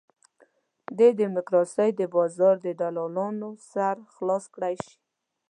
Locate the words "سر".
3.71-3.95